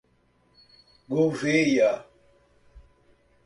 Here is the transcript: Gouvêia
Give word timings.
Gouvêia 1.09 2.01